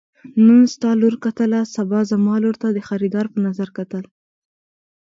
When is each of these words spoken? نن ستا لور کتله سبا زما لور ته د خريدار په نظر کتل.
نن 0.45 0.61
ستا 0.73 0.91
لور 1.01 1.15
کتله 1.23 1.61
سبا 1.75 1.99
زما 2.11 2.35
لور 2.43 2.55
ته 2.61 2.67
د 2.71 2.77
خريدار 2.87 3.25
په 3.33 3.39
نظر 3.47 3.69
کتل. 3.77 4.05